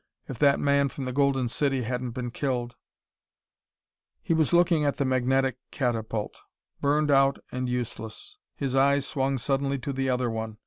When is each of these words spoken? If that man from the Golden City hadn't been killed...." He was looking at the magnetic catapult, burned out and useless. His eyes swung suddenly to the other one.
If 0.27 0.39
that 0.39 0.59
man 0.59 0.89
from 0.89 1.05
the 1.05 1.13
Golden 1.13 1.47
City 1.47 1.83
hadn't 1.83 2.13
been 2.17 2.31
killed...." 2.31 2.75
He 4.23 4.33
was 4.33 4.51
looking 4.51 4.83
at 4.83 4.97
the 4.97 5.05
magnetic 5.05 5.59
catapult, 5.69 6.41
burned 6.81 7.11
out 7.11 7.37
and 7.51 7.69
useless. 7.69 8.39
His 8.55 8.75
eyes 8.75 9.05
swung 9.05 9.37
suddenly 9.37 9.77
to 9.77 9.93
the 9.93 10.09
other 10.09 10.31
one. 10.31 10.57